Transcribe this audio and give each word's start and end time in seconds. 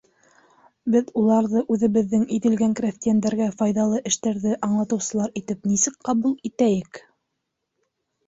Беҙ 0.93 1.09
уларҙы 1.21 1.59
үҙебеҙҙең 1.73 2.23
иҙелгән 2.37 2.71
крәҫтиәндәргә 2.79 3.49
файҙалы 3.59 4.01
эштәрҙе 4.11 4.55
аңлатыусылар 4.69 5.37
итеп 5.43 5.67
нисек 5.73 5.99
ҡабул 6.09 6.33
итәйек? 6.51 7.01